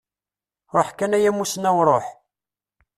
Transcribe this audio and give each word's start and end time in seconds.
Ruḥ 0.75 0.89
kan 0.97 1.15
a 1.17 1.19
yamusnaw 1.23 1.77
ruḥ! 1.87 2.05